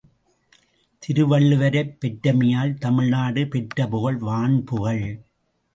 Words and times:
திருவள்ளுவரைப் 1.03 1.93
பெற்றமையால் 1.99 2.73
தமிழ்நாடு 2.77 3.47
பெற்றபுகழ் 3.47 4.17
வான்புகழ். 4.17 5.05